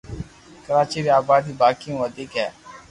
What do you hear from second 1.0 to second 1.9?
ري آبادي باقي